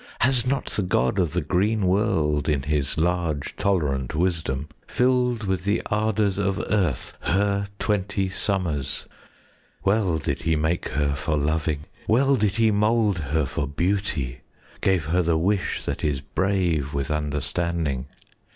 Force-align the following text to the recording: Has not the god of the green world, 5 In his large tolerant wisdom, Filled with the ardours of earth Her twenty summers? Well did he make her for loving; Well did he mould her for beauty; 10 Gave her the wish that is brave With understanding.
Has 0.21 0.47
not 0.47 0.65
the 0.65 0.81
god 0.81 1.19
of 1.19 1.33
the 1.33 1.43
green 1.43 1.85
world, 1.85 2.47
5 2.47 2.55
In 2.55 2.63
his 2.63 2.97
large 2.97 3.55
tolerant 3.55 4.15
wisdom, 4.15 4.67
Filled 4.87 5.43
with 5.43 5.63
the 5.63 5.79
ardours 5.91 6.39
of 6.39 6.57
earth 6.71 7.15
Her 7.19 7.67
twenty 7.77 8.27
summers? 8.27 9.05
Well 9.85 10.17
did 10.17 10.41
he 10.41 10.55
make 10.55 10.89
her 10.89 11.13
for 11.13 11.37
loving; 11.37 11.81
Well 12.07 12.35
did 12.35 12.53
he 12.53 12.71
mould 12.71 13.19
her 13.19 13.45
for 13.45 13.67
beauty; 13.67 14.41
10 14.81 14.81
Gave 14.81 15.05
her 15.05 15.21
the 15.21 15.37
wish 15.37 15.85
that 15.85 16.03
is 16.03 16.19
brave 16.19 16.95
With 16.95 17.11
understanding. 17.11 18.07